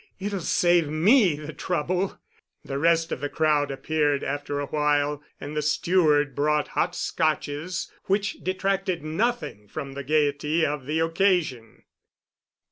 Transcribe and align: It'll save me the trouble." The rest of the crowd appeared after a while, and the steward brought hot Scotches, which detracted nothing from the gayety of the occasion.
It'll 0.19 0.39
save 0.39 0.89
me 0.89 1.35
the 1.35 1.53
trouble." 1.53 2.17
The 2.65 2.79
rest 2.79 3.11
of 3.11 3.19
the 3.21 3.29
crowd 3.29 3.69
appeared 3.69 4.23
after 4.23 4.59
a 4.59 4.65
while, 4.65 5.21
and 5.39 5.55
the 5.55 5.61
steward 5.61 6.33
brought 6.33 6.69
hot 6.69 6.95
Scotches, 6.95 7.91
which 8.05 8.43
detracted 8.43 9.03
nothing 9.03 9.67
from 9.67 9.93
the 9.93 10.03
gayety 10.03 10.65
of 10.65 10.87
the 10.87 10.99
occasion. 11.01 11.83